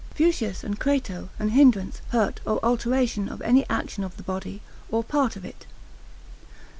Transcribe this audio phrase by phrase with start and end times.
[0.15, 5.03] Fuschius and Crato, an hindrance, hurt, or alteration of any action of the body, or
[5.03, 5.67] part of it.